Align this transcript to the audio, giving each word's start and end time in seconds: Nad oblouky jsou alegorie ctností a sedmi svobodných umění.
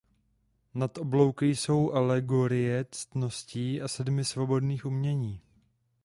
Nad 0.73 0.97
oblouky 0.97 1.55
jsou 1.55 1.91
alegorie 1.91 2.85
ctností 2.91 3.81
a 3.81 3.87
sedmi 3.87 4.25
svobodných 4.25 4.85
umění. 4.85 5.41